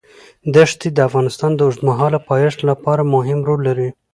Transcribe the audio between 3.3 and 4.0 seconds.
رول لري.